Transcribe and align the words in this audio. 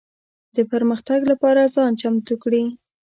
د 0.55 0.57
پرمختګ 0.71 1.19
لپاره 1.31 1.71
ځان 1.75 1.91
چمتو 2.01 2.35
کړي. 2.43 2.63